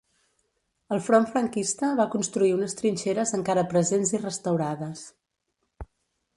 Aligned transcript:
El 0.95 1.01
front 1.07 1.27
franquista 1.33 1.89
va 1.99 2.07
construir 2.15 2.51
unes 2.55 2.75
trinxeres 2.81 3.35
encara 3.41 3.67
presents 3.75 4.15
i 4.19 4.25
restaurades. 4.27 5.07